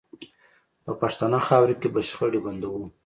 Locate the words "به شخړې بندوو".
1.93-2.85